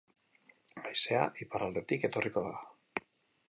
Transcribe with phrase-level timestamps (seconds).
[0.87, 2.59] Haizea iparraldetik etorriko da.